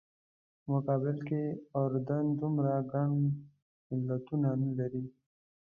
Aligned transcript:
په 0.61 0.65
مقابل 0.73 1.17
کې 1.27 1.41
اردن 1.81 2.25
دومره 2.41 2.73
ګڼ 2.91 3.09
ملتونه 3.97 4.49
نه 4.61 4.69
لري. 4.77 5.05